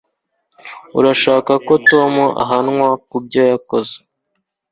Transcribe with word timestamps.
urashaka 0.99 1.53
ko 1.65 1.73
tom 1.89 2.13
ahanwa 2.43 2.87
kubyo 3.09 3.41
yakoze 3.51 3.95